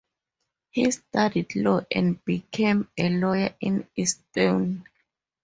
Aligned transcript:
He 0.71 0.89
studied 0.89 1.55
law 1.57 1.81
and 1.91 2.25
became 2.25 2.89
a 2.97 3.09
lawyer 3.09 3.53
in 3.59 3.87
Easton. 3.95 4.83